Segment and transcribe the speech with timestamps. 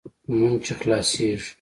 [0.29, 1.49] لمونځ چې خلاصېږي.